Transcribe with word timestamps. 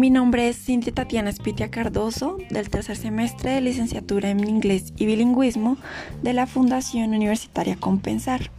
Mi 0.00 0.08
nombre 0.08 0.48
es 0.48 0.56
Cintia 0.56 0.94
Tatiana 0.94 1.28
Espitia 1.28 1.70
Cardoso, 1.70 2.38
del 2.48 2.70
tercer 2.70 2.96
semestre 2.96 3.50
de 3.50 3.60
licenciatura 3.60 4.30
en 4.30 4.48
inglés 4.48 4.94
y 4.96 5.04
bilingüismo 5.04 5.76
de 6.22 6.32
la 6.32 6.46
Fundación 6.46 7.10
Universitaria 7.10 7.76
Compensar. 7.76 8.50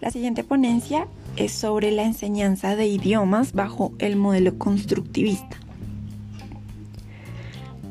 La 0.00 0.10
siguiente 0.10 0.42
ponencia 0.42 1.06
es 1.36 1.52
sobre 1.52 1.92
la 1.92 2.02
enseñanza 2.02 2.74
de 2.74 2.88
idiomas 2.88 3.52
bajo 3.52 3.92
el 4.00 4.16
modelo 4.16 4.58
constructivista. 4.58 5.60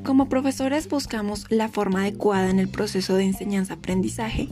Como 0.03 0.27
profesores 0.27 0.89
buscamos 0.89 1.45
la 1.49 1.69
forma 1.69 2.01
adecuada 2.01 2.49
en 2.49 2.59
el 2.59 2.67
proceso 2.67 3.15
de 3.15 3.23
enseñanza-aprendizaje, 3.23 4.49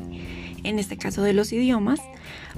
en 0.64 0.80
este 0.80 0.96
caso 0.96 1.22
de 1.22 1.34
los 1.34 1.52
idiomas, 1.52 2.00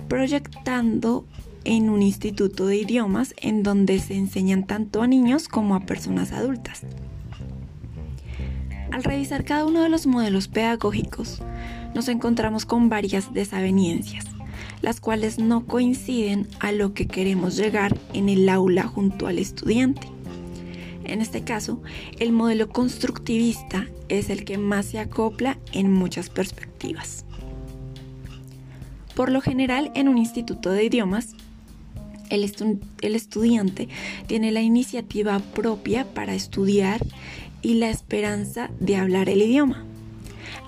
proyectando 0.08 1.26
en 1.68 1.90
un 1.90 2.02
instituto 2.02 2.66
de 2.66 2.78
idiomas 2.78 3.36
en 3.38 3.62
donde 3.62 4.00
se 4.00 4.16
enseñan 4.16 4.66
tanto 4.66 5.02
a 5.02 5.08
niños 5.08 5.50
como 5.50 5.76
a 5.76 5.82
personas 5.82 6.32
adultas. 6.32 6.84
Al 8.92 9.04
revisar 9.04 9.44
cada 9.44 9.66
uno 9.66 9.84
de 9.84 9.90
los 9.90 10.08
modelos 10.08 10.48
pedagógicos, 10.48 11.42
nos 11.94 12.08
encontramos 12.08 12.66
con 12.66 12.88
varias 12.88 13.34
desavenencias, 13.34 14.26
las 14.82 15.02
cuales 15.02 15.40
no 15.40 15.66
coinciden 15.66 16.48
a 16.62 16.72
lo 16.72 16.94
que 16.94 17.06
queremos 17.06 17.58
llegar 17.58 17.98
en 18.14 18.30
el 18.30 18.48
aula 18.48 18.84
junto 18.84 19.28
al 19.28 19.38
estudiante. 19.38 20.08
En 21.04 21.22
este 21.22 21.44
caso, 21.44 21.82
el 22.18 22.32
modelo 22.32 22.70
constructivista 22.70 23.88
es 24.08 24.30
el 24.30 24.46
que 24.46 24.58
más 24.58 24.86
se 24.86 25.00
acopla 25.00 25.58
en 25.74 25.92
muchas 25.92 26.30
perspectivas. 26.30 27.26
Por 29.16 29.32
lo 29.32 29.42
general, 29.42 29.92
en 29.96 30.08
un 30.08 30.18
instituto 30.18 30.70
de 30.70 30.86
idiomas, 30.86 31.36
el, 32.30 33.16
estudiante 33.16 33.88
tiene 34.28 34.52
la 34.52 34.61
iniciativa 34.61 35.39
propia 35.39 36.06
para 36.14 36.34
estudiar 36.34 37.06
y 37.61 37.75
la 37.75 37.89
esperanza 37.89 38.69
de 38.80 38.95
hablar 38.95 39.30
el 39.30 39.42
idioma. 39.42 39.84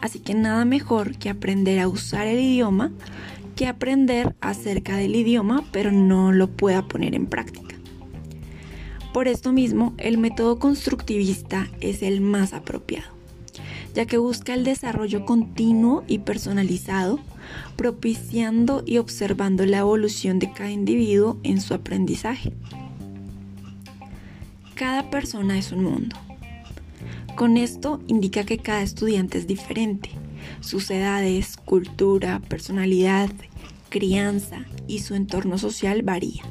Así 0.01 0.19
que 0.19 0.33
nada 0.33 0.65
mejor 0.65 1.17
que 1.17 1.29
aprender 1.29 1.79
a 1.79 1.87
usar 1.87 2.27
el 2.27 2.39
idioma 2.39 2.91
que 3.55 3.67
aprender 3.67 4.35
acerca 4.39 4.95
del 4.95 5.15
idioma 5.15 5.65
pero 5.71 5.91
no 5.91 6.31
lo 6.31 6.47
pueda 6.47 6.87
poner 6.87 7.15
en 7.15 7.25
práctica. 7.25 7.75
Por 9.13 9.27
esto 9.27 9.51
mismo, 9.51 9.95
el 9.97 10.17
método 10.17 10.59
constructivista 10.59 11.67
es 11.81 12.03
el 12.03 12.21
más 12.21 12.53
apropiado, 12.53 13.11
ya 13.95 14.05
que 14.05 14.17
busca 14.17 14.53
el 14.53 14.63
desarrollo 14.63 15.25
continuo 15.25 16.03
y 16.07 16.19
personalizado 16.19 17.19
propiciando 17.75 18.83
y 18.85 18.97
observando 18.97 19.65
la 19.65 19.79
evolución 19.79 20.39
de 20.39 20.51
cada 20.51 20.71
individuo 20.71 21.37
en 21.43 21.61
su 21.61 21.73
aprendizaje. 21.73 22.53
Cada 24.75 25.09
persona 25.09 25.57
es 25.57 25.71
un 25.71 25.83
mundo. 25.83 26.15
Con 27.35 27.57
esto 27.57 28.01
indica 28.07 28.43
que 28.43 28.57
cada 28.57 28.81
estudiante 28.81 29.37
es 29.37 29.47
diferente. 29.47 30.09
Sus 30.61 30.89
edades, 30.91 31.57
cultura, 31.57 32.41
personalidad, 32.47 33.29
crianza 33.89 34.65
y 34.87 34.99
su 34.99 35.15
entorno 35.15 35.57
social 35.57 36.01
varía. 36.01 36.43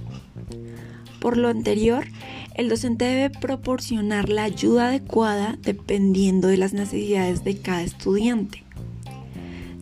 Por 1.21 1.37
lo 1.37 1.49
anterior, 1.49 2.07
el 2.55 2.69
docente 2.69 3.05
debe 3.05 3.31
proporcionar 3.31 4.29
la 4.29 4.45
ayuda 4.45 4.89
adecuada 4.89 5.59
dependiendo 5.63 6.49
de 6.49 6.57
las 6.57 6.73
necesidades 6.73 7.45
de 7.45 7.59
cada 7.59 7.83
estudiante. 7.83 8.65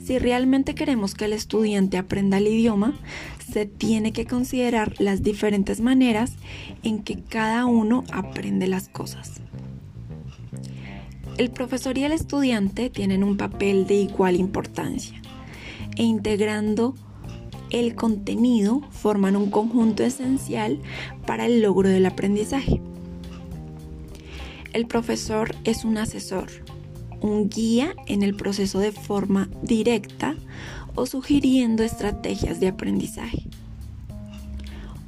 Si 0.07 0.21
realmente 0.21 0.77
queremos 0.77 1.17
que 1.17 1.25
el 1.25 1.33
estudiante 1.33 1.99
aprenda 1.99 2.39
el 2.39 2.47
idioma, 2.47 2.95
se 3.51 3.67
tiene 3.67 4.13
que 4.13 4.25
considerar 4.25 4.95
las 5.01 5.25
diferentes 5.25 5.81
maneras 5.81 6.35
en 6.85 7.03
que 7.03 7.25
cada 7.25 7.67
uno 7.67 8.05
aprende 8.13 8.69
las 8.69 8.89
cosas. 8.89 9.41
El 11.39 11.51
profesor 11.51 11.99
y 11.99 12.05
el 12.05 12.13
estudiante 12.13 12.89
tienen 12.89 13.25
un 13.25 13.37
papel 13.37 13.89
de 13.89 13.95
igual 13.95 14.37
importancia 14.37 15.21
e 15.97 16.05
integrando 16.05 16.95
el 17.71 17.97
contenido 17.97 18.83
forman 18.93 19.35
un 19.35 19.51
conjunto 19.51 20.05
esencial 20.05 20.79
para 21.27 21.47
el 21.47 21.63
logro 21.63 21.89
del 21.89 22.07
aprendizaje. 22.07 22.81
El 24.73 24.87
profesor 24.87 25.57
es 25.65 25.85
un 25.85 25.99
asesor, 25.99 26.49
un 27.21 27.49
guía 27.49 27.95
en 28.07 28.23
el 28.23 28.35
proceso 28.35 28.79
de 28.79 28.93
forma 28.93 29.49
directa 29.63 30.37
o 30.95 31.07
sugiriendo 31.07 31.83
estrategias 31.83 32.61
de 32.61 32.69
aprendizaje. 32.69 33.45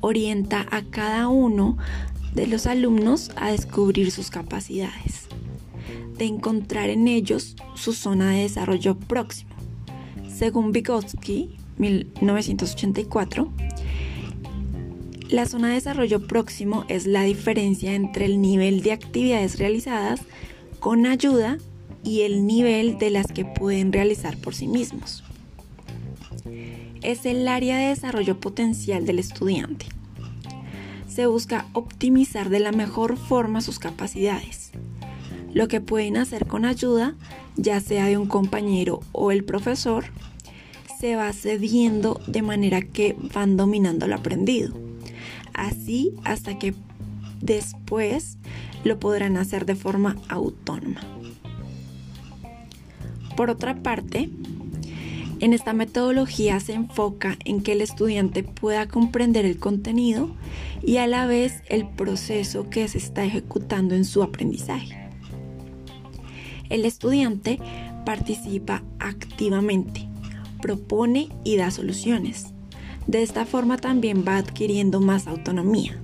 Orienta 0.01 0.67
a 0.71 0.83
cada 0.83 1.29
uno 1.29 1.77
de 2.35 2.47
los 2.47 2.67
alumnos 2.67 3.31
a 3.37 3.51
descubrir 3.51 4.11
sus 4.11 4.31
capacidades, 4.31 5.27
de 6.17 6.27
encontrar 6.27 6.91
en 6.91 7.09
ellos 7.09 7.57
su 7.75 7.93
zona 7.93 8.31
de 8.31 8.43
desarrollo 8.43 8.97
próximo. 8.97 9.51
Según 10.29 10.73
Vygotsky, 10.73 11.57
1984, 11.79 13.51
la 15.31 15.47
zona 15.47 15.69
de 15.69 15.75
desarrollo 15.75 16.27
próximo 16.27 16.85
es 16.89 17.07
la 17.07 17.23
diferencia 17.23 17.95
entre 17.95 18.25
el 18.25 18.41
nivel 18.41 18.83
de 18.83 18.93
actividades 18.93 19.59
realizadas 19.59 20.21
con 20.81 21.07
ayuda 21.07 21.59
y 22.05 22.23
el 22.23 22.47
nivel 22.47 22.99
de 22.99 23.11
las 23.11 23.27
que 23.27 23.45
pueden 23.45 23.93
realizar 23.93 24.37
por 24.39 24.55
sí 24.55 24.69
mismos. 24.69 25.25
Es 27.03 27.27
el 27.27 27.47
área 27.47 27.79
de 27.79 27.89
desarrollo 27.89 28.41
potencial 28.41 29.07
del 29.07 29.19
estudiante. 29.19 29.87
Se 31.07 31.27
busca 31.27 31.67
optimizar 31.73 32.49
de 32.49 32.61
la 32.61 32.73
mejor 32.73 33.17
forma 33.17 33.61
sus 33.61 33.79
capacidades. 33.79 34.71
Lo 35.53 35.69
que 35.69 35.81
pueden 35.81 36.17
hacer 36.17 36.47
con 36.47 36.65
ayuda, 36.65 37.15
ya 37.57 37.81
sea 37.81 38.07
de 38.07 38.19
un 38.19 38.27
compañero 38.27 39.01
o 39.13 39.33
el 39.33 39.45
profesor, 39.45 40.07
se 41.01 41.17
va 41.17 41.33
cediendo 41.33 42.21
de 42.27 42.43
manera 42.43 42.83
que 42.83 43.17
van 43.35 43.57
dominando 43.57 44.07
lo 44.07 44.17
aprendido. 44.17 44.75
Así 45.55 46.15
hasta 46.25 46.59
que 46.59 46.75
después 47.41 48.39
lo 48.85 48.99
podrán 48.99 49.37
hacer 49.37 49.67
de 49.67 49.75
forma 49.75 50.17
autónoma. 50.29 51.18
Por 53.39 53.51
otra 53.51 53.85
parte, 53.85 54.31
en 55.39 55.53
esta 55.53 55.73
metodología 55.73 56.59
se 56.59 56.73
enfoca 56.73 57.39
en 57.45 57.63
que 57.63 57.71
el 57.71 57.83
estudiante 57.83 58.43
pueda 58.43 58.89
comprender 58.89 59.45
el 59.45 59.61
contenido 59.61 60.35
y 60.83 60.97
a 60.97 61.07
la 61.07 61.25
vez 61.29 61.63
el 61.69 61.87
proceso 61.87 62.69
que 62.69 62.89
se 62.89 62.99
está 62.99 63.25
ejecutando 63.25 63.95
en 63.95 64.05
su 64.05 64.25
aprendizaje. 64.25 65.09
El 66.69 66.85
estudiante 66.85 67.61
participa 68.05 68.83
activamente, 68.99 70.09
propone 70.61 71.29
y 71.45 71.59
da 71.59 71.71
soluciones. 71.71 72.47
De 73.07 73.23
esta 73.23 73.47
forma 73.47 73.77
también 73.77 74.25
va 74.27 74.39
adquiriendo 74.39 75.01
más 75.01 75.29
autonomía. 75.29 75.97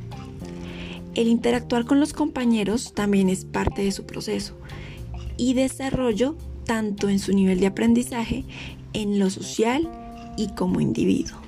El 1.16 1.26
interactuar 1.26 1.84
con 1.84 1.98
los 1.98 2.12
compañeros 2.12 2.92
también 2.94 3.28
es 3.28 3.44
parte 3.44 3.82
de 3.82 3.90
su 3.90 4.06
proceso 4.06 4.56
y 5.36 5.54
desarrollo 5.54 6.36
tanto 6.64 7.08
en 7.08 7.18
su 7.18 7.32
nivel 7.32 7.60
de 7.60 7.66
aprendizaje, 7.66 8.44
en 8.92 9.18
lo 9.18 9.30
social 9.30 9.90
y 10.36 10.48
como 10.48 10.80
individuo. 10.80 11.38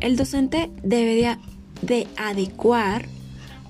El 0.00 0.16
docente 0.16 0.70
debe 0.82 1.36
de, 1.82 2.06
adecuar 2.16 3.06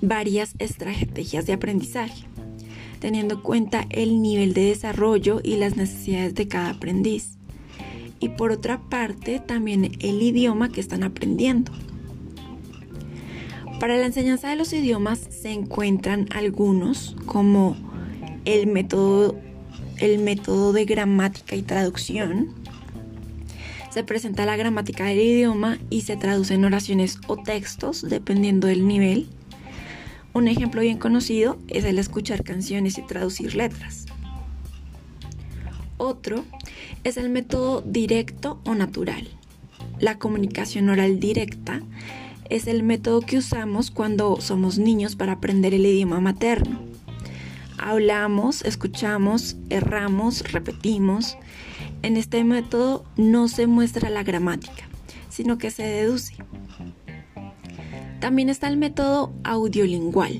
varias 0.01 0.55
estrategias 0.59 1.45
de 1.45 1.53
aprendizaje, 1.53 2.25
teniendo 2.99 3.35
en 3.35 3.41
cuenta 3.41 3.87
el 3.89 4.21
nivel 4.21 4.53
de 4.53 4.65
desarrollo 4.65 5.39
y 5.41 5.55
las 5.55 5.77
necesidades 5.77 6.35
de 6.35 6.47
cada 6.47 6.71
aprendiz. 6.71 7.37
Y 8.19 8.29
por 8.29 8.51
otra 8.51 8.81
parte, 8.81 9.39
también 9.39 9.85
el 9.99 10.21
idioma 10.21 10.69
que 10.69 10.81
están 10.81 11.03
aprendiendo. 11.03 11.71
Para 13.79 13.95
la 13.95 14.07
enseñanza 14.07 14.49
de 14.49 14.55
los 14.55 14.73
idiomas 14.73 15.19
se 15.19 15.51
encuentran 15.51 16.27
algunos 16.31 17.15
como 17.25 17.86
el 18.47 18.65
método, 18.65 19.35
el 19.97 20.19
método 20.19 20.71
de 20.71 20.85
gramática 20.85 21.57
y 21.57 21.63
traducción. 21.63 22.47
Se 23.89 24.05
presenta 24.05 24.45
la 24.45 24.55
gramática 24.55 25.03
del 25.03 25.19
idioma 25.19 25.77
y 25.89 26.01
se 26.01 26.15
traduce 26.15 26.53
en 26.53 26.63
oraciones 26.63 27.19
o 27.27 27.35
textos 27.35 28.07
dependiendo 28.07 28.67
del 28.67 28.87
nivel. 28.87 29.27
Un 30.33 30.47
ejemplo 30.47 30.79
bien 30.79 30.97
conocido 30.97 31.57
es 31.67 31.83
el 31.83 31.99
escuchar 31.99 32.45
canciones 32.45 32.97
y 32.97 33.01
traducir 33.01 33.53
letras. 33.53 34.05
Otro 35.97 36.45
es 37.03 37.17
el 37.17 37.29
método 37.29 37.81
directo 37.81 38.61
o 38.65 38.75
natural. 38.75 39.27
La 39.99 40.19
comunicación 40.19 40.87
oral 40.87 41.19
directa 41.19 41.81
es 42.49 42.67
el 42.67 42.83
método 42.83 43.19
que 43.19 43.39
usamos 43.39 43.91
cuando 43.91 44.39
somos 44.39 44.77
niños 44.77 45.17
para 45.17 45.33
aprender 45.33 45.73
el 45.73 45.85
idioma 45.85 46.21
materno 46.21 46.96
hablamos, 47.77 48.63
escuchamos, 48.63 49.57
erramos, 49.69 50.51
repetimos. 50.51 51.37
En 52.01 52.17
este 52.17 52.43
método 52.43 53.05
no 53.15 53.47
se 53.47 53.67
muestra 53.67 54.09
la 54.09 54.23
gramática, 54.23 54.87
sino 55.29 55.57
que 55.57 55.71
se 55.71 55.83
deduce. 55.83 56.35
También 58.19 58.49
está 58.49 58.67
el 58.67 58.77
método 58.77 59.33
audiolingual. 59.43 60.39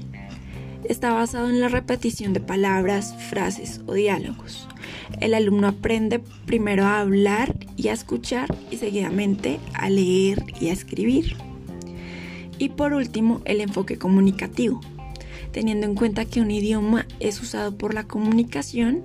Está 0.83 1.11
basado 1.11 1.49
en 1.49 1.59
la 1.59 1.67
repetición 1.67 2.33
de 2.33 2.39
palabras, 2.39 3.13
frases 3.29 3.81
o 3.87 3.93
diálogos. 3.93 4.67
El 5.19 5.33
alumno 5.33 5.67
aprende 5.67 6.19
primero 6.45 6.85
a 6.85 7.01
hablar 7.01 7.55
y 7.75 7.89
a 7.89 7.93
escuchar 7.93 8.55
y 8.71 8.77
seguidamente 8.77 9.59
a 9.73 9.89
leer 9.89 10.43
y 10.59 10.69
a 10.69 10.73
escribir. 10.73 11.35
Y 12.57 12.69
por 12.69 12.93
último, 12.93 13.41
el 13.45 13.61
enfoque 13.61 13.97
comunicativo, 13.97 14.81
teniendo 15.57 15.88
en 15.88 15.95
cuenta 15.95 16.24
que 16.25 16.39
un 16.39 16.51
idioma 16.51 17.07
es 17.19 17.42
usado 17.42 17.75
por 17.80 17.95
la 17.95 18.04
comunicación, 18.04 19.01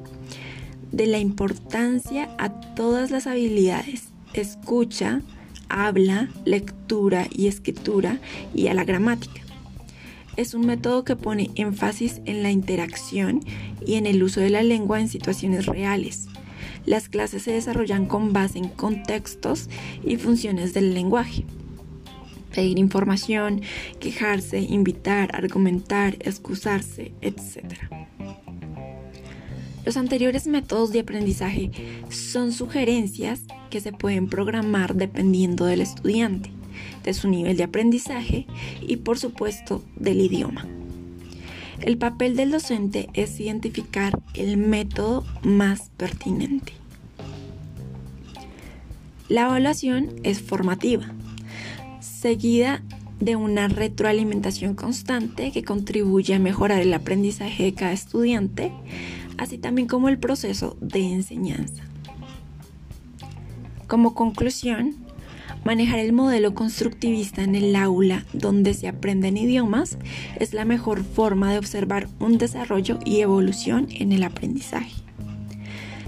de 0.90 1.06
la 1.06 1.18
importancia 1.18 2.28
a 2.36 2.50
todas 2.74 3.10
las 3.10 3.26
habilidades, 3.26 4.08
escucha, 4.34 5.22
habla, 5.70 6.28
lectura 6.44 7.26
y 7.30 7.46
escritura 7.46 8.20
y 8.54 8.66
a 8.66 8.74
la 8.74 8.84
gramática. 8.84 9.40
Es 10.36 10.52
un 10.52 10.66
método 10.66 11.04
que 11.04 11.16
pone 11.16 11.48
énfasis 11.54 12.20
en 12.26 12.42
la 12.42 12.50
interacción 12.50 13.40
y 13.86 13.94
en 13.94 14.04
el 14.04 14.22
uso 14.22 14.40
de 14.40 14.50
la 14.50 14.62
lengua 14.62 15.00
en 15.00 15.08
situaciones 15.08 15.64
reales. 15.64 16.26
Las 16.84 17.08
clases 17.08 17.44
se 17.44 17.52
desarrollan 17.52 18.04
con 18.04 18.34
base 18.34 18.58
en 18.58 18.68
contextos 18.68 19.70
y 20.04 20.16
funciones 20.16 20.74
del 20.74 20.92
lenguaje. 20.92 21.46
Pedir 22.54 22.78
información, 22.78 23.62
quejarse, 24.00 24.60
invitar, 24.60 25.34
argumentar, 25.34 26.16
excusarse, 26.20 27.12
etc. 27.20 27.74
Los 29.84 29.96
anteriores 29.96 30.46
métodos 30.46 30.92
de 30.92 31.00
aprendizaje 31.00 31.70
son 32.08 32.52
sugerencias 32.52 33.40
que 33.70 33.80
se 33.80 33.92
pueden 33.92 34.28
programar 34.28 34.94
dependiendo 34.94 35.64
del 35.64 35.80
estudiante, 35.80 36.50
de 37.02 37.14
su 37.14 37.28
nivel 37.28 37.56
de 37.56 37.64
aprendizaje 37.64 38.46
y 38.80 38.98
por 38.98 39.18
supuesto 39.18 39.82
del 39.96 40.20
idioma. 40.20 40.66
El 41.80 41.98
papel 41.98 42.36
del 42.36 42.52
docente 42.52 43.08
es 43.12 43.40
identificar 43.40 44.20
el 44.34 44.56
método 44.56 45.24
más 45.42 45.90
pertinente. 45.96 46.74
La 49.28 49.46
evaluación 49.46 50.10
es 50.22 50.40
formativa, 50.40 51.12
seguida 52.02 52.82
de 53.20 53.36
una 53.36 53.68
retroalimentación 53.68 54.74
constante 54.74 55.52
que 55.52 55.62
contribuye 55.62 56.34
a 56.34 56.38
mejorar 56.40 56.80
el 56.80 56.92
aprendizaje 56.92 57.64
de 57.64 57.74
cada 57.74 57.92
estudiante, 57.92 58.72
así 59.38 59.58
también 59.58 59.86
como 59.86 60.08
el 60.08 60.18
proceso 60.18 60.76
de 60.80 61.12
enseñanza. 61.12 61.84
Como 63.86 64.14
conclusión, 64.14 64.96
manejar 65.64 66.00
el 66.00 66.12
modelo 66.12 66.54
constructivista 66.54 67.42
en 67.42 67.54
el 67.54 67.76
aula 67.76 68.24
donde 68.32 68.74
se 68.74 68.88
aprenden 68.88 69.36
idiomas 69.36 69.98
es 70.40 70.52
la 70.52 70.64
mejor 70.64 71.04
forma 71.04 71.52
de 71.52 71.58
observar 71.58 72.08
un 72.18 72.38
desarrollo 72.38 72.98
y 73.04 73.20
evolución 73.20 73.86
en 73.90 74.12
el 74.12 74.24
aprendizaje. 74.24 74.94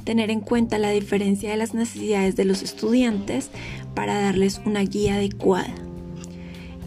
Tener 0.02 0.30
en 0.30 0.40
cuenta 0.40 0.78
la 0.78 0.90
diferencia 0.90 1.50
de 1.50 1.56
las 1.56 1.74
necesidades 1.74 2.36
de 2.36 2.44
los 2.44 2.62
estudiantes 2.62 3.50
para 3.94 4.20
darles 4.20 4.60
una 4.64 4.80
guía 4.80 5.14
adecuada 5.16 5.74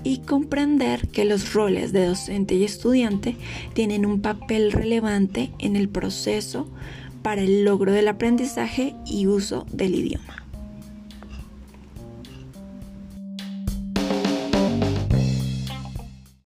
y 0.03 0.19
comprender 0.19 1.09
que 1.09 1.25
los 1.25 1.53
roles 1.53 1.91
de 1.91 2.05
docente 2.05 2.55
y 2.55 2.63
estudiante 2.63 3.35
tienen 3.73 4.05
un 4.05 4.21
papel 4.21 4.71
relevante 4.71 5.51
en 5.59 5.75
el 5.75 5.89
proceso 5.89 6.69
para 7.23 7.41
el 7.41 7.65
logro 7.65 7.91
del 7.91 8.07
aprendizaje 8.07 8.95
y 9.05 9.27
uso 9.27 9.65
del 9.71 9.95
idioma. 9.95 10.46